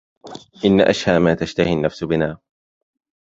إن 0.65 0.81
أشهى 0.81 1.19
ما 1.19 1.33
تشتهى 1.33 1.73
النفس 1.73 2.03
بنا 2.03 2.37